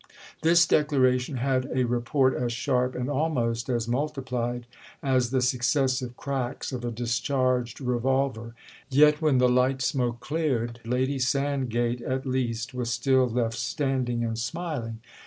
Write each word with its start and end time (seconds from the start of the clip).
This 0.41 0.65
declaration 0.65 1.37
had 1.37 1.69
a 1.75 1.83
report 1.83 2.33
as 2.33 2.51
sharp 2.51 2.95
and 2.95 3.07
almost 3.07 3.69
as 3.69 3.87
multiplied 3.87 4.65
as 5.03 5.29
the 5.29 5.43
successive 5.43 6.17
cracks 6.17 6.71
of 6.71 6.83
a 6.83 6.89
discharged 6.89 7.79
revolver; 7.79 8.55
yet 8.89 9.21
when 9.21 9.37
the 9.37 9.47
light 9.47 9.83
smoke 9.83 10.19
cleared 10.19 10.79
Lady 10.83 11.19
Sand 11.19 11.69
gate 11.69 12.01
at 12.01 12.25
least 12.25 12.73
was 12.73 12.89
still 12.89 13.29
left 13.29 13.59
standing 13.59 14.23
and 14.23 14.39
smiling. 14.39 15.01